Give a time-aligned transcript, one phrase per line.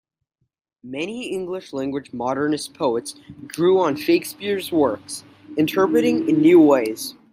[0.83, 3.13] Many English-language Modernist poets
[3.45, 5.23] drew on Shakespeare's works,
[5.57, 7.13] interpreting in new ways.